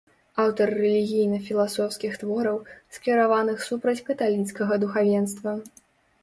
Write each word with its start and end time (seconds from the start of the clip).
Аўтар 0.43 0.67
рэлігійна-філасофскіх 0.83 2.15
твораў, 2.21 2.57
скіраваных 2.97 3.57
супраць 3.69 3.97
каталіцкага 4.09 4.73
духавенства. 4.87 5.51